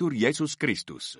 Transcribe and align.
Laudetur 0.00 0.14
Iesus 0.14 0.56
Christus. 0.56 1.18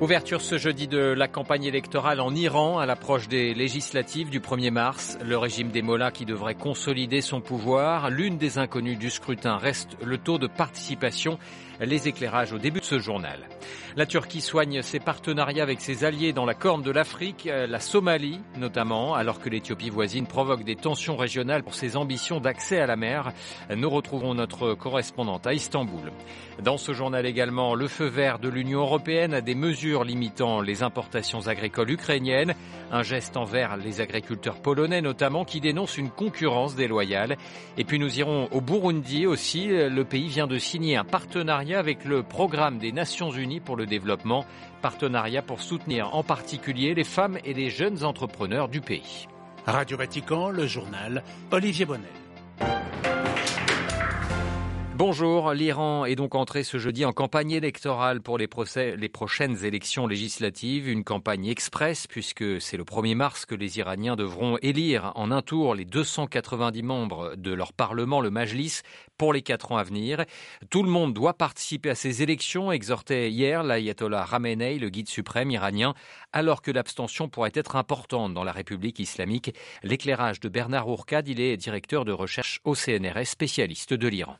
Ouverture 0.00 0.40
ce 0.40 0.58
jeudi 0.58 0.88
de 0.88 0.98
la 0.98 1.28
campagne 1.28 1.64
électorale 1.64 2.20
en 2.20 2.34
Iran 2.34 2.78
à 2.78 2.84
l'approche 2.84 3.28
des 3.28 3.54
législatives 3.54 4.28
du 4.28 4.40
1er 4.40 4.72
mars. 4.72 5.16
Le 5.24 5.38
régime 5.38 5.70
des 5.70 5.82
Mollahs 5.82 6.10
qui 6.10 6.24
devrait 6.24 6.56
consolider 6.56 7.20
son 7.20 7.40
pouvoir. 7.40 8.10
L'une 8.10 8.36
des 8.36 8.58
inconnues 8.58 8.96
du 8.96 9.08
scrutin 9.08 9.56
reste 9.56 9.96
le 10.04 10.18
taux 10.18 10.38
de 10.38 10.48
participation 10.48 11.38
les 11.80 12.06
éclairages 12.06 12.52
au 12.52 12.58
début 12.58 12.80
de 12.80 12.84
ce 12.84 12.98
journal. 12.98 13.40
La 13.96 14.06
Turquie 14.06 14.40
soigne 14.40 14.82
ses 14.82 15.00
partenariats 15.00 15.62
avec 15.62 15.80
ses 15.80 16.04
alliés 16.04 16.32
dans 16.32 16.44
la 16.44 16.54
Corne 16.54 16.82
de 16.82 16.90
l'Afrique, 16.90 17.46
euh, 17.46 17.66
la 17.66 17.80
Somalie 17.80 18.40
notamment, 18.56 19.14
alors 19.14 19.40
que 19.40 19.48
l'Éthiopie 19.48 19.90
voisine 19.90 20.26
provoque 20.26 20.62
des 20.62 20.76
tensions 20.76 21.16
régionales 21.16 21.62
pour 21.62 21.74
ses 21.74 21.96
ambitions 21.96 22.40
d'accès 22.40 22.78
à 22.78 22.86
la 22.86 22.96
mer. 22.96 23.32
Nous 23.74 23.90
retrouvons 23.90 24.34
notre 24.34 24.74
correspondante 24.74 25.46
à 25.46 25.54
Istanbul. 25.54 26.12
Dans 26.62 26.76
ce 26.76 26.92
journal 26.92 27.26
également, 27.26 27.74
le 27.74 27.88
feu 27.88 28.06
vert 28.06 28.38
de 28.38 28.48
l'Union 28.48 28.80
européenne 28.80 29.34
à 29.34 29.40
des 29.40 29.54
mesures 29.54 29.83
limitant 29.84 30.60
les 30.60 30.82
importations 30.82 31.46
agricoles 31.46 31.90
ukrainiennes, 31.90 32.54
un 32.90 33.02
geste 33.02 33.36
envers 33.36 33.76
les 33.76 34.00
agriculteurs 34.00 34.60
polonais 34.60 35.02
notamment 35.02 35.44
qui 35.44 35.60
dénoncent 35.60 35.98
une 35.98 36.10
concurrence 36.10 36.74
déloyale. 36.74 37.36
Et 37.76 37.84
puis 37.84 37.98
nous 37.98 38.18
irons 38.18 38.48
au 38.52 38.60
Burundi 38.60 39.26
aussi, 39.26 39.68
le 39.68 40.04
pays 40.04 40.28
vient 40.28 40.46
de 40.46 40.58
signer 40.58 40.96
un 40.96 41.04
partenariat 41.04 41.78
avec 41.78 42.04
le 42.04 42.22
programme 42.22 42.78
des 42.78 42.92
Nations 42.92 43.30
Unies 43.30 43.60
pour 43.60 43.76
le 43.76 43.86
développement, 43.86 44.44
partenariat 44.80 45.42
pour 45.42 45.60
soutenir 45.60 46.14
en 46.14 46.22
particulier 46.22 46.94
les 46.94 47.04
femmes 47.04 47.38
et 47.44 47.54
les 47.54 47.70
jeunes 47.70 48.04
entrepreneurs 48.04 48.68
du 48.68 48.80
pays. 48.80 49.26
Radio 49.66 49.96
Vatican, 49.96 50.50
le 50.50 50.66
journal 50.66 51.22
Olivier 51.50 51.84
Bonnet. 51.84 52.23
Bonjour, 55.06 55.52
l'Iran 55.52 56.06
est 56.06 56.14
donc 56.14 56.34
entré 56.34 56.64
ce 56.64 56.78
jeudi 56.78 57.04
en 57.04 57.12
campagne 57.12 57.50
électorale 57.50 58.22
pour 58.22 58.38
les, 58.38 58.48
prochaines 58.48 59.62
élections 59.62 60.06
législatives, 60.06 60.88
une 60.88 61.04
campagne 61.04 61.44
express 61.44 62.06
puisque 62.06 62.58
c'est 62.58 62.78
le 62.78 62.84
1er 62.84 63.14
mars 63.14 63.44
que 63.44 63.54
les 63.54 63.76
Iraniens 63.78 64.16
devront 64.16 64.56
élire 64.62 65.12
en 65.14 65.30
un 65.30 65.42
tour 65.42 65.74
les 65.74 65.84
290 65.84 66.82
membres 66.82 67.34
de 67.36 67.52
leur 67.52 67.74
parlement, 67.74 68.22
le 68.22 68.30
Majlis, 68.30 68.80
pour 69.18 69.34
les 69.34 69.42
quatre 69.42 69.72
ans 69.72 69.76
à 69.76 69.82
venir. 69.82 70.24
Tout 70.70 70.82
le 70.82 70.88
monde 70.88 71.12
doit 71.12 71.34
participer 71.34 71.90
à 71.90 71.94
ces 71.94 72.22
élections, 72.22 72.72
exhortait 72.72 73.30
hier 73.30 73.62
l'ayatollah 73.62 74.24
Ramenei, 74.24 74.78
le 74.78 74.88
guide 74.88 75.10
suprême 75.10 75.50
iranien, 75.50 75.92
alors 76.32 76.62
que 76.62 76.70
l'abstention 76.70 77.28
pourrait 77.28 77.52
être 77.52 77.76
importante 77.76 78.32
dans 78.32 78.42
la 78.42 78.52
République 78.52 79.00
islamique. 79.00 79.54
L'éclairage 79.82 80.40
de 80.40 80.48
Bernard 80.48 80.88
Ourcade, 80.88 81.28
il 81.28 81.42
est 81.42 81.58
directeur 81.58 82.06
de 82.06 82.12
recherche 82.12 82.62
au 82.64 82.74
CNRS, 82.74 83.26
spécialiste 83.26 83.92
de 83.92 84.08
l'Iran. 84.08 84.38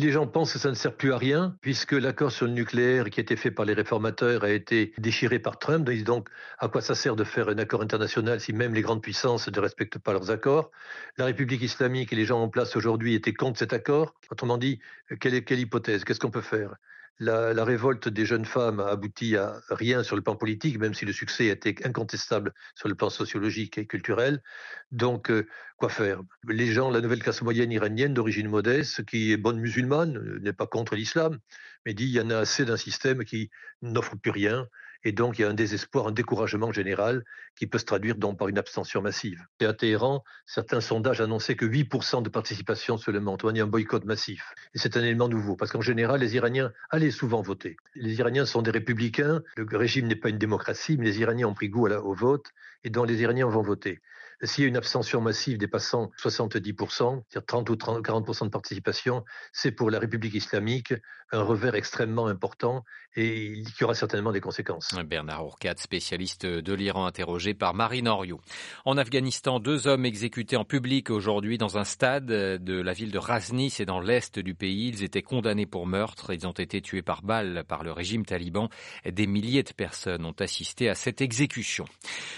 Les 0.00 0.10
gens 0.10 0.26
pensent 0.26 0.52
que 0.52 0.58
ça 0.58 0.70
ne 0.70 0.74
sert 0.74 0.96
plus 0.96 1.12
à 1.12 1.18
rien, 1.18 1.56
puisque 1.60 1.92
l'accord 1.92 2.32
sur 2.32 2.46
le 2.46 2.52
nucléaire 2.52 3.10
qui 3.10 3.20
a 3.20 3.22
été 3.22 3.36
fait 3.36 3.52
par 3.52 3.64
les 3.64 3.74
réformateurs 3.74 4.42
a 4.42 4.50
été 4.50 4.92
déchiré 4.98 5.38
par 5.38 5.60
Trump. 5.60 5.88
Donc, 5.88 6.28
à 6.58 6.66
quoi 6.66 6.80
ça 6.80 6.96
sert 6.96 7.14
de 7.14 7.22
faire 7.22 7.48
un 7.48 7.58
accord 7.58 7.80
international 7.80 8.40
si 8.40 8.52
même 8.52 8.74
les 8.74 8.82
grandes 8.82 9.02
puissances 9.02 9.46
ne 9.46 9.60
respectent 9.60 10.00
pas 10.00 10.12
leurs 10.12 10.32
accords? 10.32 10.72
La 11.16 11.26
République 11.26 11.62
islamique 11.62 12.12
et 12.12 12.16
les 12.16 12.24
gens 12.24 12.42
en 12.42 12.48
place 12.48 12.74
aujourd'hui 12.74 13.14
étaient 13.14 13.34
contre 13.34 13.60
cet 13.60 13.72
accord. 13.72 14.14
Autrement 14.32 14.58
dit, 14.58 14.80
quelle, 15.20 15.44
quelle 15.44 15.60
hypothèse? 15.60 16.02
Qu'est-ce 16.02 16.18
qu'on 16.18 16.32
peut 16.32 16.40
faire? 16.40 16.74
La, 17.18 17.64
révolte 17.64 18.08
des 18.08 18.26
jeunes 18.26 18.44
femmes 18.44 18.80
a 18.80 18.88
abouti 18.88 19.36
à 19.36 19.60
rien 19.70 20.02
sur 20.02 20.16
le 20.16 20.22
plan 20.22 20.36
politique, 20.36 20.78
même 20.78 20.94
si 20.94 21.04
le 21.04 21.12
succès 21.12 21.46
était 21.46 21.86
incontestable 21.86 22.52
sur 22.74 22.88
le 22.88 22.94
plan 22.94 23.10
sociologique 23.10 23.78
et 23.78 23.86
culturel. 23.86 24.42
Donc, 24.90 25.30
euh, 25.30 25.46
quoi 25.76 25.88
faire? 25.88 26.20
Les 26.48 26.72
gens, 26.72 26.90
la 26.90 27.00
nouvelle 27.00 27.22
classe 27.22 27.42
moyenne 27.42 27.72
iranienne 27.72 28.14
d'origine 28.14 28.48
modeste, 28.48 29.04
qui 29.04 29.32
est 29.32 29.36
bonne 29.36 29.60
musulmane, 29.60 30.16
euh, 30.16 30.38
n'est 30.40 30.52
pas 30.52 30.66
contre 30.66 30.96
l'islam, 30.96 31.38
mais 31.86 31.94
dit 31.94 32.04
il 32.04 32.12
y 32.12 32.20
en 32.20 32.30
a 32.30 32.38
assez 32.38 32.64
d'un 32.64 32.76
système 32.76 33.24
qui 33.24 33.50
n'offre 33.82 34.16
plus 34.16 34.30
rien 34.30 34.66
et 35.04 35.12
donc, 35.12 35.38
il 35.38 35.42
y 35.42 35.44
a 35.44 35.48
un 35.48 35.54
désespoir, 35.54 36.06
un 36.06 36.12
découragement 36.12 36.72
général 36.72 37.24
qui 37.56 37.66
peut 37.66 37.78
se 37.78 37.84
traduire 37.84 38.16
par 38.38 38.48
une 38.48 38.58
abstention 38.58 39.02
massive. 39.02 39.44
Et 39.60 39.66
à 39.66 39.74
Téhéran, 39.74 40.24
certains 40.46 40.80
sondages 40.80 41.20
annonçaient 41.20 41.56
que 41.56 41.66
8% 41.66 42.22
de 42.22 42.30
participation 42.30 42.96
seulement, 42.96 43.36
on 43.42 43.54
a 43.54 43.62
un 43.62 43.66
boycott 43.66 44.04
massif. 44.04 44.54
Et 44.74 44.78
c'est 44.78 44.96
un 44.96 45.02
élément 45.02 45.28
nouveau, 45.28 45.56
parce 45.56 45.70
qu'en 45.70 45.82
général, 45.82 46.20
les 46.20 46.36
Iraniens 46.36 46.72
allaient 46.90 47.10
souvent 47.10 47.42
voter. 47.42 47.76
Les 47.94 48.18
Iraniens 48.18 48.46
sont 48.46 48.62
des 48.62 48.70
républicains, 48.70 49.42
le 49.56 49.76
régime 49.76 50.06
n'est 50.06 50.16
pas 50.16 50.30
une 50.30 50.38
démocratie, 50.38 50.96
mais 50.96 51.04
les 51.04 51.20
Iraniens 51.20 51.48
ont 51.48 51.54
pris 51.54 51.68
goût 51.68 51.86
au 51.86 52.14
vote, 52.14 52.46
et 52.82 52.90
donc 52.90 53.08
les 53.08 53.20
Iraniens 53.20 53.46
vont 53.46 53.62
voter. 53.62 54.00
S'il 54.42 54.64
y 54.64 54.66
a 54.66 54.68
une 54.68 54.76
abstention 54.76 55.20
massive 55.20 55.58
dépassant 55.58 56.10
70%, 56.22 57.22
c'est-à-dire 57.28 57.46
30 57.46 57.70
ou 57.70 57.76
30, 57.76 58.04
40% 58.04 58.44
de 58.44 58.50
participation, 58.50 59.24
c'est 59.52 59.72
pour 59.72 59.90
la 59.90 59.98
République 59.98 60.34
islamique 60.34 60.94
un 61.32 61.42
revers 61.42 61.74
extrêmement 61.74 62.26
important 62.26 62.84
et 63.16 63.62
qui 63.76 63.84
aura 63.84 63.94
certainement 63.94 64.32
des 64.32 64.40
conséquences. 64.40 64.94
Bernard 65.06 65.46
Ourcade, 65.46 65.78
spécialiste 65.78 66.46
de 66.46 66.74
l'Iran, 66.74 67.06
interrogé 67.06 67.54
par 67.54 67.72
Marine 67.74 68.08
Oriou. 68.08 68.40
En 68.84 68.96
Afghanistan, 68.98 69.60
deux 69.60 69.86
hommes 69.86 70.04
exécutés 70.04 70.56
en 70.56 70.64
public 70.64 71.10
aujourd'hui 71.10 71.56
dans 71.56 71.78
un 71.78 71.84
stade 71.84 72.26
de 72.26 72.80
la 72.80 72.92
ville 72.92 73.12
de 73.12 73.18
Razni, 73.18 73.70
c'est 73.70 73.84
dans 73.84 74.00
l'est 74.00 74.38
du 74.38 74.54
pays. 74.54 74.88
Ils 74.88 75.04
étaient 75.04 75.22
condamnés 75.22 75.66
pour 75.66 75.86
meurtre. 75.86 76.32
Ils 76.32 76.46
ont 76.46 76.52
été 76.52 76.80
tués 76.80 77.02
par 77.02 77.22
balle 77.22 77.64
par 77.68 77.84
le 77.84 77.92
régime 77.92 78.24
taliban. 78.24 78.68
Des 79.04 79.26
milliers 79.26 79.62
de 79.62 79.72
personnes 79.72 80.24
ont 80.24 80.34
assisté 80.40 80.88
à 80.88 80.94
cette 80.94 81.20
exécution. 81.20 81.84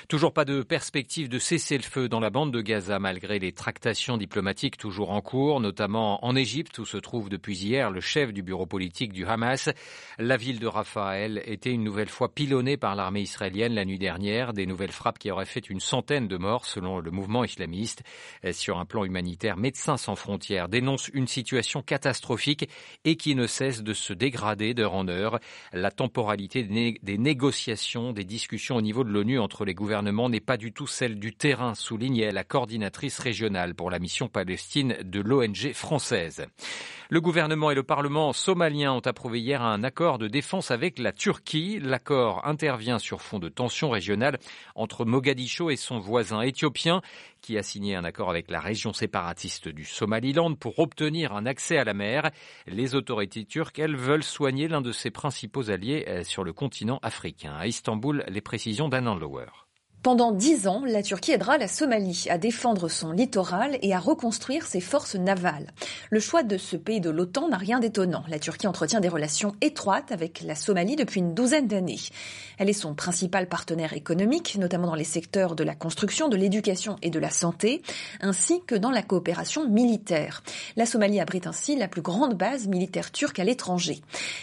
Toujours 0.09 0.33
pas 0.33 0.45
de 0.45 0.63
perspective 0.63 1.29
de 1.29 1.39
cesser 1.39 1.79
le 1.79 1.85
feu 1.87 2.09
dans 2.09 2.21
la 2.21 2.31
bande 2.31 2.53
de 2.53 2.61
Gaza 2.61 2.99
malgré 2.99 3.39
les 3.39 3.53
tractations 3.53 4.17
diplomatiques 4.17 4.77
toujours 4.77 5.11
en 5.11 5.21
cours, 5.21 5.61
notamment 5.61 6.25
en 6.25 6.37
Égypte 6.37 6.79
où 6.79 6.85
se 6.85 6.97
trouve 6.97 7.29
depuis 7.29 7.57
hier 7.57 7.91
le 7.91 8.01
chef 8.01 8.33
du 8.33 8.43
bureau 8.43 8.67
politique 8.67 9.13
du 9.13 9.25
Hamas. 9.25 9.71
La 10.19 10.37
ville 10.37 10.59
de 10.59 10.67
Rafah, 10.67 11.19
était 11.19 11.73
une 11.73 11.85
nouvelle 11.85 12.09
fois 12.09 12.35
pilonnée 12.35 12.77
par 12.77 12.95
l'armée 12.95 13.23
israélienne 13.23 13.75
la 13.75 13.85
nuit 13.85 13.99
dernière, 13.99 14.53
des 14.53 14.67
nouvelles 14.67 14.93
frappes 14.93 15.19
qui 15.19 15.31
auraient 15.31 15.47
fait 15.47 15.71
une 15.71 15.81
centaine 15.81 16.29
de 16.29 16.37
morts 16.37 16.67
selon 16.67 16.99
le 16.99 17.11
mouvement 17.11 17.45
islamiste. 17.45 18.03
Sur 18.53 18.79
un 18.79 18.85
plan 18.85 19.05
humanitaire, 19.05 19.57
Médecins 19.57 19.97
sans 19.97 20.17
frontières 20.17 20.69
dénonce 20.69 21.09
une 21.15 21.27
situation 21.27 21.83
catastrophique 21.83 22.69
et 23.05 23.17
qui 23.17 23.35
ne 23.35 23.47
cesse 23.47 23.83
de 23.83 23.93
se 23.93 24.13
dégrader 24.13 24.75
d'heure 24.75 24.95
en 24.95 25.09
heure. 25.09 25.39
La 25.73 25.91
temporalité 25.91 26.65
des 26.65 27.19
négociations, 27.19 28.13
des 28.13 28.25
discussions 28.25 28.77
au 28.77 28.83
niveau 28.83 29.05
de 29.05 29.11
l'ONU 29.11 29.39
entre 29.39 29.65
les 29.65 29.75
gouvernements 29.75 30.29
n'est 30.29 30.41
pas 30.41 30.57
du 30.57 30.73
tout 30.73 30.87
celle 30.87 31.19
du 31.19 31.35
terrain 31.35 31.75
soulignait 31.77 32.33
la 32.33 32.43
coordinatrice 32.43 33.21
régionale 33.21 33.75
pour 33.75 33.91
la 33.91 34.01
mission 34.01 34.29
Palestine 34.29 34.97
de 35.05 35.21
l'ONG 35.21 35.73
française. 35.73 36.47
Le 37.09 37.21
gouvernement 37.21 37.71
et 37.71 37.77
le 37.77 37.85
Parlement 37.85 38.33
somalien 38.33 38.93
ont 38.93 39.01
approuvé 39.01 39.39
hier 39.39 39.63
un 39.63 39.85
accord 39.85 40.19
de 40.19 40.27
défense 40.27 40.73
avec 40.73 40.99
la 40.99 41.13
Turquie. 41.13 41.79
L'accord 41.79 42.45
intervient 42.45 42.99
sur 42.99 43.23
fond 43.23 43.39
de 43.39 43.49
tensions 43.49 43.91
régionales 43.91 44.41
entre 44.75 45.05
Mogadiscio 45.05 45.71
et 45.71 45.77
son 45.77 46.01
voisin 46.01 46.41
éthiopien, 46.41 47.03
qui 47.43 47.59
a 47.59 47.63
signé 47.63 47.95
un 47.95 48.03
accord 48.03 48.29
avec 48.29 48.51
la 48.51 48.59
région 48.59 48.93
séparatiste 48.93 49.69
du 49.69 49.85
Somaliland 49.85 50.55
pour 50.55 50.81
obtenir 50.81 51.33
un 51.33 51.47
accès 51.47 51.79
à 51.79 51.85
la 51.85 51.95
mer. 51.95 52.33
Les 52.67 52.97
autorités 52.97 53.45
turques, 53.45 53.79
elles, 53.79 53.97
veulent 53.97 54.25
soigner 54.25 54.67
l'un 54.67 54.81
de 54.81 54.91
ses 54.91 55.13
principaux 55.13 55.71
alliés 55.71 56.05
euh, 56.09 56.25
sur 56.25 56.43
le 56.43 56.53
continent 56.53 56.99
africain. 57.03 57.55
À 57.55 57.69
Istanbul, 57.69 58.25
les 58.27 58.41
précisions 58.41 58.89
d'Anand 58.89 59.15
Lower. 59.15 59.66
Pendant 60.03 60.31
dix 60.31 60.69
ans, 60.69 60.83
la 60.87 61.03
Turquie 61.03 61.33
aidera 61.33 61.59
la 61.59 61.67
Somalie 61.67 62.27
à 62.31 62.39
défendre 62.39 62.89
son 62.89 63.11
littoral 63.11 63.77
et 63.83 63.93
à 63.93 63.99
reconstruire 63.99 64.65
ses 64.65 64.81
forces 64.81 65.17
navales. 65.17 65.73
Le 66.11 66.21
choix 66.21 66.45
de 66.45 66.59
ce 66.59 66.77
pays 66.77 67.01
de 67.01 67.11
l'OTAN 67.11 67.49
n'a 67.49 67.57
rien 67.57 67.81
d'étonnant. 67.81 68.23
La 68.29 68.39
Turquie 68.39 68.69
entretient 68.69 69.01
des 69.01 69.09
relations 69.09 69.57
étroites 69.63 70.13
avec 70.13 70.43
la 70.43 70.55
Somalie 70.55 70.95
depuis 70.95 71.19
une 71.19 71.35
douzaine 71.35 71.67
d'années. 71.67 71.99
Elle 72.59 72.71
est 72.71 72.73
son 72.73 72.95
principal 72.95 73.49
partenaire 73.49 73.95
économique, 73.95 74.57
notamment 74.61 74.87
dans 74.87 74.95
les 74.95 75.03
secteurs 75.03 75.57
de 75.57 75.65
la 75.65 75.75
construction, 75.75 76.29
de 76.29 76.37
l'éducation 76.37 76.97
et 77.03 77.11
de 77.11 77.19
la 77.19 77.31
santé, 77.31 77.83
ainsi 78.21 78.63
que 78.65 78.77
dans 78.77 78.93
la 78.93 79.03
coopération 79.03 79.69
militaire. 79.69 80.45
La 80.77 80.87
Somalie 80.87 81.19
abrite 81.19 81.49
ainsi 81.49 81.75
la 81.75 81.89
plus 81.89 82.03
grande 82.03 82.35
base 82.35 82.69
militaire 82.69 83.11
turque 83.11 83.41
à 83.41 83.45
l'étranger. 83.45 84.03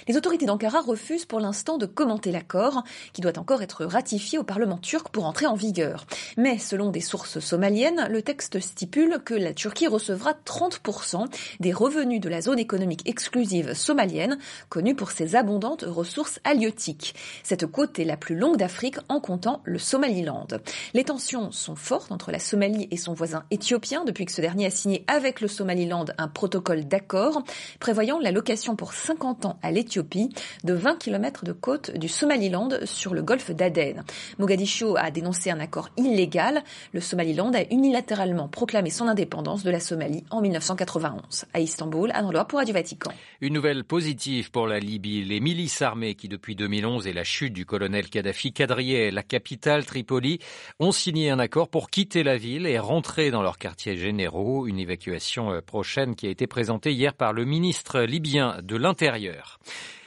Les 0.09 0.17
autorités 0.17 0.45
d'Ankara 0.45 0.81
refusent 0.81 1.25
pour 1.25 1.39
l'instant 1.39 1.77
de 1.77 1.85
commenter 1.85 2.31
l'accord, 2.31 2.83
qui 3.13 3.21
doit 3.21 3.39
encore 3.39 3.61
être 3.61 3.85
ratifié 3.85 4.37
au 4.37 4.43
Parlement 4.43 4.77
turc 4.77 5.07
pour 5.07 5.25
entrer 5.25 5.42
en 5.45 5.55
vigueur. 5.55 6.05
Mais 6.37 6.57
selon 6.57 6.89
des 6.89 7.01
sources 7.01 7.39
somaliennes, 7.39 8.07
le 8.09 8.21
texte 8.21 8.59
stipule 8.59 9.19
que 9.23 9.33
la 9.33 9.53
Turquie 9.53 9.87
recevra 9.87 10.33
30% 10.45 11.25
des 11.59 11.73
revenus 11.73 12.21
de 12.21 12.29
la 12.29 12.41
zone 12.41 12.59
économique 12.59 13.07
exclusive 13.07 13.73
somalienne, 13.73 14.37
connue 14.69 14.95
pour 14.95 15.11
ses 15.11 15.35
abondantes 15.35 15.83
ressources 15.87 16.39
halieutiques. 16.43 17.15
Cette 17.43 17.65
côte 17.65 17.99
est 17.99 18.05
la 18.05 18.17
plus 18.17 18.35
longue 18.35 18.57
d'Afrique 18.57 18.97
en 19.09 19.19
comptant 19.19 19.61
le 19.63 19.79
Somaliland. 19.79 20.47
Les 20.93 21.03
tensions 21.03 21.51
sont 21.51 21.75
fortes 21.75 22.11
entre 22.11 22.31
la 22.31 22.39
Somalie 22.39 22.87
et 22.91 22.97
son 22.97 23.13
voisin 23.13 23.43
éthiopien 23.51 24.05
depuis 24.05 24.25
que 24.25 24.31
ce 24.31 24.41
dernier 24.41 24.67
a 24.67 24.71
signé 24.71 25.03
avec 25.07 25.41
le 25.41 25.47
Somaliland 25.47 26.05
un 26.17 26.27
protocole 26.27 26.85
d'accord 26.85 27.43
prévoyant 27.79 28.19
la 28.19 28.31
location 28.31 28.75
pour 28.75 28.93
50 28.93 29.45
ans 29.45 29.59
à 29.61 29.71
l'Éthiopie 29.71 30.29
de 30.63 30.73
20 30.73 30.97
km 30.97 31.45
de 31.45 31.51
côte 31.51 31.91
du 31.97 32.07
Somaliland 32.07 32.69
sur 32.85 33.13
le 33.13 33.21
golfe 33.21 33.51
d'Aden. 33.51 34.03
Mogadiscio 34.39 34.95
a 34.97 35.11
dénoncé 35.11 35.32
un 35.47 35.59
accord 35.59 35.89
illégal. 35.97 36.63
Le 36.93 37.01
Somaliland 37.01 37.51
a 37.53 37.63
unilatéralement 37.71 38.47
proclamé 38.47 38.89
son 38.89 39.07
indépendance 39.07 39.63
de 39.63 39.71
la 39.71 39.79
Somalie 39.79 40.23
en 40.29 40.41
1991. 40.41 41.45
À 41.53 41.59
Istanbul, 41.59 42.11
Anne 42.13 42.31
pour 42.47 42.59
Radio 42.59 42.73
Vatican. 42.73 43.11
Une 43.41 43.53
nouvelle 43.53 43.83
positive 43.83 44.51
pour 44.51 44.67
la 44.67 44.79
Libye. 44.79 45.23
Les 45.23 45.39
milices 45.39 45.81
armées 45.81 46.15
qui, 46.15 46.27
depuis 46.27 46.55
2011 46.55 47.07
et 47.07 47.13
la 47.13 47.23
chute 47.23 47.53
du 47.53 47.65
colonel 47.65 48.09
Kadhafi, 48.09 48.53
quadrillaient 48.53 49.11
la 49.11 49.23
capitale 49.23 49.85
Tripoli, 49.85 50.39
ont 50.79 50.91
signé 50.91 51.29
un 51.29 51.39
accord 51.39 51.69
pour 51.69 51.89
quitter 51.89 52.23
la 52.23 52.37
ville 52.37 52.65
et 52.65 52.79
rentrer 52.79 53.31
dans 53.31 53.41
leurs 53.41 53.57
quartiers 53.57 53.97
généraux. 53.97 54.67
Une 54.67 54.79
évacuation 54.79 55.51
euh, 55.51 55.61
prochaine 55.61 56.15
qui 56.15 56.27
a 56.27 56.29
été 56.29 56.47
présentée 56.47 56.91
hier 56.91 57.13
par 57.13 57.33
le 57.33 57.45
ministre 57.45 58.01
libyen 58.01 58.59
de 58.63 58.75
l'Intérieur. 58.75 59.59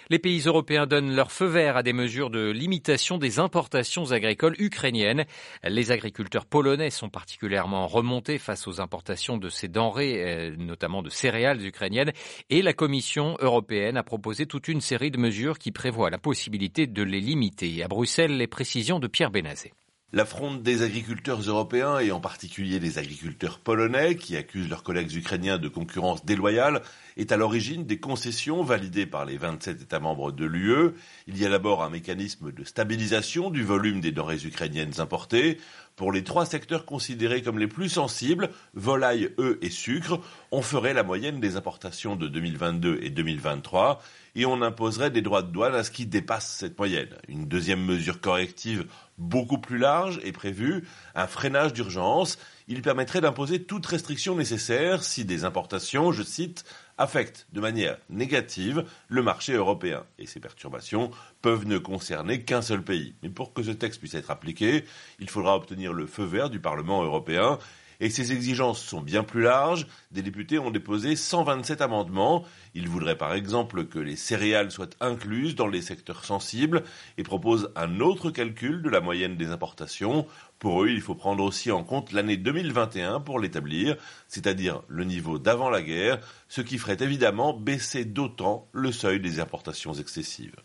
Les 0.08 0.20
pays 0.20 0.42
européens 0.46 0.86
donnent 0.86 1.16
leur 1.16 1.32
feu 1.32 1.46
vert 1.46 1.76
à 1.76 1.82
des 1.82 1.92
mesures 1.92 2.30
de 2.30 2.50
limitation 2.50 3.18
des 3.18 3.40
importations 3.40 4.12
agricoles 4.12 4.54
ukrainiennes. 4.60 5.24
Les 5.64 5.90
agriculteurs 5.90 6.46
polonais 6.46 6.90
sont 6.90 7.08
particulièrement 7.08 7.88
remontés 7.88 8.38
face 8.38 8.68
aux 8.68 8.80
importations 8.80 9.36
de 9.36 9.48
ces 9.48 9.66
denrées, 9.66 10.22
euh, 10.22 10.56
notamment 10.56 11.02
de 11.02 11.10
céréales 11.10 11.66
ukrainiennes, 11.66 12.12
et 12.50 12.62
la 12.62 12.72
Commission 12.72 13.36
européenne 13.40 13.96
a 13.96 14.04
proposé 14.04 14.46
toute 14.46 14.68
une 14.68 14.80
série 14.80 15.10
de 15.10 15.18
mesures 15.18 15.58
qui 15.58 15.72
prévoient 15.72 16.10
la 16.10 16.18
possibilité 16.18 16.86
de 16.86 17.02
les 17.02 17.20
limiter. 17.20 17.82
À 17.82 17.88
Bruxelles, 17.88 18.36
les 18.36 18.46
précisions 18.46 19.00
de 19.00 19.08
Pierre 19.08 19.32
Benazé. 19.32 19.72
La 20.12 20.24
fronde 20.24 20.62
des 20.62 20.82
agriculteurs 20.82 21.40
européens 21.40 21.98
et 21.98 22.12
en 22.12 22.20
particulier 22.20 22.78
des 22.78 22.98
agriculteurs 22.98 23.58
polonais 23.58 24.14
qui 24.14 24.36
accusent 24.36 24.68
leurs 24.68 24.84
collègues 24.84 25.12
ukrainiens 25.16 25.58
de 25.58 25.66
concurrence 25.66 26.24
déloyale 26.24 26.82
est 27.16 27.32
à 27.32 27.36
l'origine 27.36 27.84
des 27.84 27.98
concessions 27.98 28.62
validées 28.62 29.06
par 29.06 29.24
les 29.24 29.36
27 29.36 29.82
États 29.82 29.98
membres 29.98 30.30
de 30.30 30.44
l'UE. 30.44 30.92
Il 31.26 31.36
y 31.36 31.44
a 31.44 31.50
d'abord 31.50 31.82
un 31.82 31.90
mécanisme 31.90 32.52
de 32.52 32.62
stabilisation 32.62 33.50
du 33.50 33.64
volume 33.64 34.00
des 34.00 34.12
denrées 34.12 34.44
ukrainiennes 34.44 35.00
importées. 35.00 35.58
Pour 35.96 36.12
les 36.12 36.24
trois 36.24 36.44
secteurs 36.44 36.84
considérés 36.84 37.40
comme 37.40 37.58
les 37.58 37.66
plus 37.66 37.88
sensibles, 37.88 38.50
volaille, 38.74 39.30
œufs 39.38 39.56
et 39.62 39.70
sucre, 39.70 40.20
on 40.52 40.60
ferait 40.60 40.92
la 40.92 41.02
moyenne 41.02 41.40
des 41.40 41.56
importations 41.56 42.16
de 42.16 42.28
2022 42.28 42.98
et 43.00 43.08
2023 43.08 44.02
et 44.34 44.44
on 44.44 44.60
imposerait 44.60 45.10
des 45.10 45.22
droits 45.22 45.40
de 45.40 45.50
douane 45.50 45.74
à 45.74 45.82
ce 45.82 45.90
qui 45.90 46.04
dépasse 46.04 46.54
cette 46.58 46.78
moyenne. 46.78 47.08
Une 47.28 47.48
deuxième 47.48 47.82
mesure 47.82 48.20
corrective 48.20 48.84
beaucoup 49.16 49.56
plus 49.56 49.78
large 49.78 50.20
est 50.22 50.32
prévue, 50.32 50.86
un 51.14 51.26
freinage 51.26 51.72
d'urgence. 51.72 52.38
Il 52.68 52.82
permettrait 52.82 53.22
d'imposer 53.22 53.62
toute 53.62 53.86
restriction 53.86 54.36
nécessaire 54.36 55.02
si 55.02 55.24
des 55.24 55.44
importations, 55.44 56.12
je 56.12 56.22
cite, 56.22 56.66
affectent 56.98 57.46
de 57.52 57.60
manière 57.60 57.98
négative 58.10 58.84
le 59.08 59.22
marché 59.22 59.52
européen. 59.52 60.04
Et 60.18 60.26
ces 60.26 60.40
perturbations 60.40 61.10
peuvent 61.42 61.66
ne 61.66 61.78
concerner 61.78 62.42
qu'un 62.42 62.62
seul 62.62 62.82
pays. 62.82 63.14
Mais 63.22 63.28
pour 63.28 63.52
que 63.52 63.62
ce 63.62 63.70
texte 63.70 64.00
puisse 64.00 64.14
être 64.14 64.30
appliqué, 64.30 64.84
il 65.18 65.28
faudra 65.28 65.56
obtenir 65.56 65.92
le 65.92 66.06
feu 66.06 66.24
vert 66.24 66.50
du 66.50 66.60
Parlement 66.60 67.02
européen 67.02 67.58
et 68.00 68.10
ces 68.10 68.32
exigences 68.32 68.82
sont 68.82 69.00
bien 69.00 69.22
plus 69.22 69.42
larges. 69.42 69.86
Des 70.10 70.22
députés 70.22 70.58
ont 70.58 70.70
déposé 70.70 71.16
127 71.16 71.80
amendements. 71.80 72.44
Ils 72.74 72.88
voudraient 72.88 73.18
par 73.18 73.34
exemple 73.34 73.86
que 73.86 73.98
les 73.98 74.16
céréales 74.16 74.70
soient 74.70 74.90
incluses 75.00 75.54
dans 75.54 75.66
les 75.66 75.82
secteurs 75.82 76.24
sensibles 76.24 76.82
et 77.18 77.22
proposent 77.22 77.70
un 77.76 78.00
autre 78.00 78.30
calcul 78.30 78.82
de 78.82 78.88
la 78.88 79.00
moyenne 79.00 79.36
des 79.36 79.48
importations. 79.48 80.26
Pour 80.58 80.84
eux, 80.84 80.88
il 80.88 81.00
faut 81.00 81.14
prendre 81.14 81.44
aussi 81.44 81.70
en 81.70 81.84
compte 81.84 82.12
l'année 82.12 82.36
2021 82.36 83.20
pour 83.20 83.38
l'établir, 83.38 83.96
c'est-à-dire 84.28 84.82
le 84.88 85.04
niveau 85.04 85.38
d'avant 85.38 85.70
la 85.70 85.82
guerre, 85.82 86.18
ce 86.48 86.60
qui 86.60 86.78
ferait 86.78 86.96
évidemment 87.00 87.52
baisser 87.52 88.04
d'autant 88.04 88.68
le 88.72 88.92
seuil 88.92 89.20
des 89.20 89.40
importations 89.40 89.94
excessives. 89.94 90.56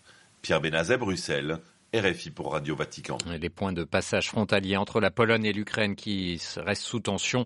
Pierre 0.41 0.61
Benazet, 0.61 0.97
Bruxelles, 0.97 1.59
RFI 1.93 2.31
pour 2.31 2.53
Radio 2.53 2.73
Vatican. 2.73 3.17
Les 3.41 3.49
points 3.49 3.73
de 3.73 3.83
passage 3.83 4.29
frontaliers 4.29 4.77
entre 4.77 5.01
la 5.01 5.11
Pologne 5.11 5.43
et 5.43 5.51
l'Ukraine 5.51 5.97
qui 5.97 6.41
restent 6.55 6.85
sous 6.85 7.01
tension 7.01 7.45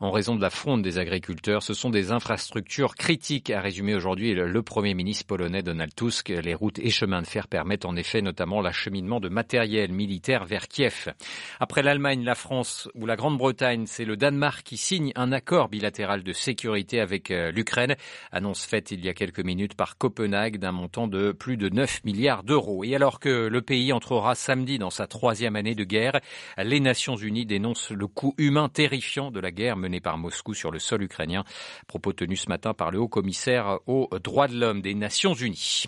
en 0.00 0.10
raison 0.10 0.36
de 0.36 0.42
la 0.42 0.50
fronde 0.50 0.82
des 0.82 0.98
agriculteurs, 0.98 1.62
ce 1.62 1.72
sont 1.72 1.88
des 1.88 2.12
infrastructures 2.12 2.94
critiques, 2.94 3.48
a 3.48 3.62
résumé 3.62 3.94
aujourd'hui 3.94 4.34
le 4.34 4.62
Premier 4.62 4.92
ministre 4.92 5.24
polonais 5.24 5.62
Donald 5.62 5.94
Tusk. 5.94 6.28
Les 6.28 6.52
routes 6.52 6.78
et 6.78 6.90
chemins 6.90 7.22
de 7.22 7.26
fer 7.26 7.48
permettent 7.48 7.86
en 7.86 7.96
effet 7.96 8.20
notamment 8.20 8.60
l'acheminement 8.60 9.18
de 9.18 9.30
matériel 9.30 9.90
militaire 9.92 10.44
vers 10.44 10.68
Kiev. 10.68 11.14
Après 11.58 11.82
l'Allemagne, 11.82 12.22
la 12.22 12.34
France 12.34 12.90
ou 12.96 13.06
la 13.06 13.16
Grande-Bretagne, 13.16 13.86
c'est 13.86 14.04
le 14.04 14.18
Danemark 14.18 14.62
qui 14.62 14.76
signe 14.76 15.12
un 15.14 15.32
accord 15.32 15.70
bilatéral 15.70 16.22
de 16.22 16.34
sécurité 16.34 17.00
avec 17.00 17.30
euh, 17.30 17.50
l'Ukraine. 17.50 17.96
Annonce 18.30 18.66
faite 18.66 18.90
il 18.90 19.02
y 19.02 19.08
a 19.08 19.14
quelques 19.14 19.42
minutes 19.42 19.74
par 19.74 19.96
Copenhague 19.96 20.58
d'un 20.58 20.72
montant 20.72 21.08
de 21.08 21.32
plus 21.32 21.56
de 21.56 21.70
9 21.70 22.04
milliards 22.04 22.42
d'euros. 22.42 22.84
Et 22.84 22.94
alors 22.94 23.20
que 23.20 23.46
le 23.46 23.62
pays 23.62 23.85
entrera 23.92 24.34
samedi 24.34 24.78
dans 24.78 24.90
sa 24.90 25.06
troisième 25.06 25.56
année 25.56 25.74
de 25.74 25.84
guerre. 25.84 26.20
Les 26.58 26.80
Nations 26.80 27.16
Unies 27.16 27.46
dénoncent 27.46 27.90
le 27.90 28.06
coût 28.06 28.34
humain 28.38 28.68
terrifiant 28.68 29.30
de 29.30 29.40
la 29.40 29.50
guerre 29.50 29.76
menée 29.76 30.00
par 30.00 30.18
Moscou 30.18 30.54
sur 30.54 30.70
le 30.70 30.78
sol 30.78 31.02
ukrainien. 31.02 31.44
Propos 31.86 32.12
tenus 32.12 32.42
ce 32.42 32.48
matin 32.48 32.74
par 32.74 32.90
le 32.90 32.98
haut 32.98 33.08
commissaire 33.08 33.78
aux 33.86 34.08
droits 34.22 34.48
de 34.48 34.58
l'homme 34.58 34.82
des 34.82 34.94
Nations 34.94 35.34
Unies. 35.34 35.84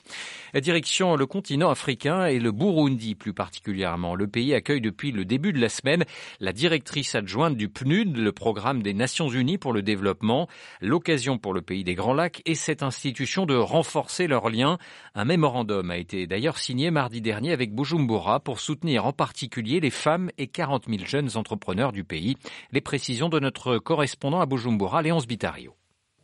Direction 0.55 1.17
le 1.17 1.27
continent 1.27 1.71
africain 1.71 2.27
et 2.27 2.39
le 2.39 2.53
Burundi 2.53 3.15
plus 3.15 3.33
particulièrement. 3.33 4.15
Le 4.15 4.27
pays 4.27 4.55
accueille 4.55 4.81
depuis 4.81 5.13
le 5.13 5.25
début 5.25 5.53
de 5.53 5.61
la 5.61 5.69
semaine 5.69 6.05
la 6.41 6.53
directrice 6.53 7.15
adjointe 7.15 7.57
du 7.57 7.69
PNUD, 7.69 8.17
le 8.17 8.33
programme 8.33 8.83
des 8.83 8.95
Nations 8.95 9.29
Unies 9.29 9.59
pour 9.59 9.73
le 9.73 9.83
développement, 9.83 10.49
l'occasion 10.81 11.39
pour 11.39 11.55
le 11.55 11.63
pays 11.63 11.85
des 11.85 11.95
Grands 11.95 12.15
Lacs 12.15 12.43
et 12.47 12.55
cette 12.55 12.83
institution 12.83 13.47
de 13.47 13.55
renforcer 13.55 14.27
leurs 14.27 14.49
liens. 14.49 14.79
Un 15.15 15.25
mémorandum 15.25 15.91
a 15.91 15.97
été 15.97 16.27
d'ailleurs 16.27 16.59
signé 16.59 16.91
mardi 16.91 17.21
dernier 17.21 17.53
avec 17.53 17.75
Bujumbura 17.89 18.41
pour 18.41 18.61
soutenir 18.61 19.07
en 19.07 19.15
particulier 19.15 19.81
les 19.81 19.89
femmes 19.91 20.31
et 20.37 20.47
40 20.47 20.89
000 20.91 21.07
jeunes 21.07 21.31
entrepreneurs 21.37 21.91
du 21.91 22.05
pays. 22.05 22.37
Les 22.71 22.83
précisions 22.83 23.31
de 23.31 23.41
notre 23.41 23.79
correspondant 23.79 24.41
à 24.41 24.47
Bujumbura, 24.47 25.01
Léonce 25.01 25.27
Bitario. 25.27 25.75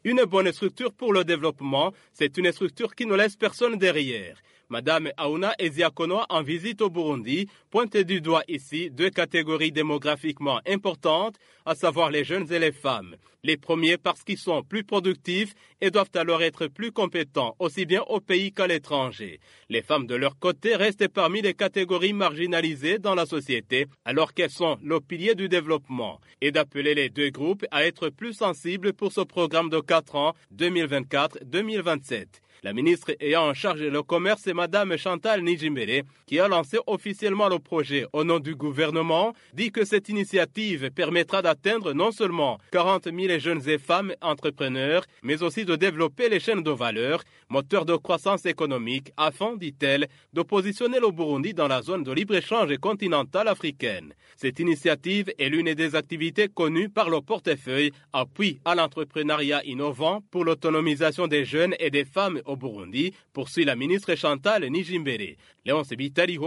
Une 0.04 0.24
bonne 0.24 0.52
structure 0.52 0.92
pour 0.92 1.14
le 1.14 1.24
développement, 1.24 1.94
c'est 2.12 2.36
une 2.36 2.52
structure 2.52 2.94
qui 2.94 3.06
ne 3.06 3.14
laisse 3.14 3.36
personne 3.36 3.78
derrière. 3.78 4.36
Madame 4.70 5.10
Aouna 5.16 5.54
Eziakonoa, 5.58 6.26
en 6.30 6.42
visite 6.42 6.80
au 6.80 6.90
Burundi, 6.90 7.48
pointe 7.70 7.96
du 7.96 8.20
doigt 8.20 8.42
ici 8.48 8.90
deux 8.90 9.10
catégories 9.10 9.72
démographiquement 9.72 10.60
importantes, 10.66 11.36
à 11.66 11.74
savoir 11.74 12.10
les 12.10 12.24
jeunes 12.24 12.50
et 12.52 12.58
les 12.58 12.72
femmes. 12.72 13.16
Les 13.42 13.58
premiers 13.58 13.98
parce 13.98 14.22
qu'ils 14.22 14.38
sont 14.38 14.62
plus 14.62 14.84
productifs 14.84 15.54
et 15.82 15.90
doivent 15.90 16.10
alors 16.14 16.42
être 16.42 16.66
plus 16.66 16.92
compétents, 16.92 17.54
aussi 17.58 17.84
bien 17.84 18.02
au 18.08 18.20
pays 18.20 18.52
qu'à 18.52 18.66
l'étranger. 18.66 19.38
Les 19.68 19.82
femmes 19.82 20.06
de 20.06 20.14
leur 20.14 20.38
côté 20.38 20.76
restent 20.76 21.08
parmi 21.08 21.42
les 21.42 21.52
catégories 21.52 22.14
marginalisées 22.14 22.98
dans 22.98 23.14
la 23.14 23.26
société, 23.26 23.86
alors 24.06 24.32
qu'elles 24.32 24.48
sont 24.48 24.78
le 24.82 24.98
pilier 25.00 25.34
du 25.34 25.50
développement, 25.50 26.20
et 26.40 26.52
d'appeler 26.52 26.94
les 26.94 27.10
deux 27.10 27.28
groupes 27.28 27.66
à 27.70 27.84
être 27.84 28.08
plus 28.08 28.32
sensibles 28.32 28.94
pour 28.94 29.12
ce 29.12 29.20
programme 29.20 29.68
de 29.68 29.80
4 29.80 30.16
ans 30.16 30.34
2024-2027. 30.56 32.26
La 32.64 32.72
ministre 32.72 33.14
ayant 33.20 33.46
en 33.50 33.52
charge 33.52 33.82
le 33.82 34.02
commerce 34.02 34.46
est 34.46 34.54
Madame 34.54 34.96
Chantal 34.96 35.42
Nijimbere, 35.42 36.00
qui 36.26 36.40
a 36.40 36.48
lancé 36.48 36.78
officiellement 36.86 37.50
le 37.50 37.58
projet 37.58 38.06
au 38.14 38.24
nom 38.24 38.38
du 38.38 38.54
gouvernement, 38.54 39.34
dit 39.52 39.70
que 39.70 39.84
cette 39.84 40.08
initiative 40.08 40.90
permettra 40.90 41.42
d'atteindre 41.42 41.92
non 41.92 42.10
seulement 42.10 42.58
40 42.72 43.10
000 43.14 43.38
jeunes 43.38 43.68
et 43.68 43.76
femmes 43.76 44.14
entrepreneurs, 44.22 45.04
mais 45.22 45.42
aussi 45.42 45.66
de 45.66 45.76
développer 45.76 46.30
les 46.30 46.40
chaînes 46.40 46.62
de 46.62 46.70
valeur, 46.70 47.22
moteur 47.50 47.84
de 47.84 47.96
croissance 47.96 48.46
économique, 48.46 49.12
afin, 49.18 49.56
dit-elle, 49.56 50.08
de 50.32 50.40
positionner 50.40 51.00
le 51.00 51.10
Burundi 51.10 51.52
dans 51.52 51.68
la 51.68 51.82
zone 51.82 52.02
de 52.02 52.12
libre-échange 52.12 52.74
continentale 52.78 53.48
africaine. 53.48 54.14
Cette 54.36 54.58
initiative 54.58 55.30
est 55.38 55.50
l'une 55.50 55.74
des 55.74 55.94
activités 55.94 56.48
connues 56.48 56.88
par 56.88 57.10
le 57.10 57.20
portefeuille 57.20 57.92
Appui 58.14 58.60
à 58.64 58.74
l'entrepreneuriat 58.74 59.62
innovant 59.64 60.22
pour 60.30 60.46
l'autonomisation 60.46 61.26
des 61.26 61.44
jeunes 61.44 61.74
et 61.78 61.90
des 61.90 62.06
femmes 62.06 62.40
Burundi, 62.56 63.12
poursuit 63.32 63.64
la 63.64 63.76
ministre 63.76 64.14
Chantal 64.14 64.64
Nijimbere. 64.68 65.36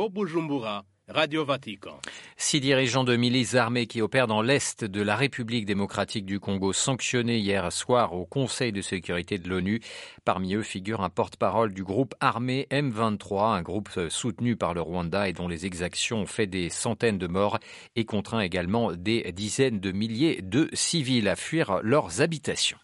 Bujumbura. 0.10 0.86
Radio 1.10 1.46
Vatican. 1.46 2.02
Six 2.36 2.60
dirigeants 2.60 3.06
de 3.06 3.16
milices 3.16 3.56
armées 3.56 3.88
qui 3.88 4.02
opèrent 4.02 4.28
dans 4.28 4.42
l'Est 4.42 4.84
de 4.84 5.02
la 5.02 5.16
République 5.16 5.66
démocratique 5.66 6.26
du 6.26 6.42
Congo 6.42 6.74
sanctionnés 6.74 7.38
hier 7.38 7.72
soir 7.72 8.12
au 8.12 8.26
Conseil 8.26 8.74
de 8.74 8.82
sécurité 8.82 9.38
de 9.38 9.48
l'ONU. 9.48 9.80
Parmi 10.26 10.56
eux 10.56 10.64
figure 10.64 11.00
un 11.00 11.10
porte-parole 11.10 11.74
du 11.74 11.86
groupe 11.86 12.14
armé 12.20 12.68
M23, 12.72 13.56
un 13.56 13.62
groupe 13.62 13.90
soutenu 14.10 14.58
par 14.58 14.74
le 14.74 14.82
Rwanda 14.82 15.30
et 15.30 15.34
dont 15.34 15.48
les 15.48 15.66
exactions 15.66 16.24
ont 16.24 16.26
fait 16.26 16.48
des 16.48 16.70
centaines 16.70 17.18
de 17.18 17.28
morts 17.28 17.60
et 17.96 18.04
contraint 18.04 18.42
également 18.42 18.92
des 18.92 19.32
dizaines 19.32 19.80
de 19.80 19.94
milliers 19.94 20.42
de 20.42 20.70
civils 20.74 21.30
à 21.30 21.38
fuir 21.38 21.80
leurs 21.84 22.20
habitations. 22.20 22.80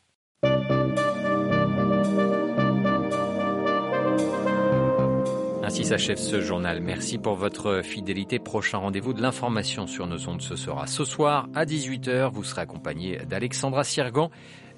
Ainsi 5.73 5.85
s'achève 5.85 6.19
ce 6.19 6.39
journal. 6.39 6.81
Merci 6.81 7.17
pour 7.17 7.33
votre 7.33 7.81
fidélité. 7.81 8.37
Prochain 8.37 8.77
rendez-vous 8.77 9.11
de 9.11 9.23
l'information 9.23 9.87
sur 9.87 10.05
nos 10.05 10.29
ondes, 10.29 10.43
ce 10.43 10.55
sera 10.55 10.85
ce 10.85 11.03
soir 11.03 11.49
à 11.55 11.65
18h. 11.65 12.31
Vous 12.31 12.43
serez 12.43 12.61
accompagné 12.61 13.17
d'Alexandra 13.25 13.83
Sirgan. 13.83 14.29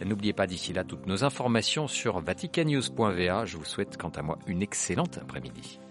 N'oubliez 0.06 0.32
pas 0.32 0.48
d'ici 0.48 0.72
là 0.72 0.86
toutes 0.86 1.06
nos 1.06 1.26
informations 1.26 1.90
sur 1.90 2.22
vaticanews.va. 2.22 3.44
Je 3.44 3.58
vous 3.58 3.66
souhaite 3.66 3.98
quant 3.98 4.08
à 4.08 4.22
moi 4.22 4.40
une 4.48 4.62
excellente 4.62 5.20
après-midi. 5.22 5.82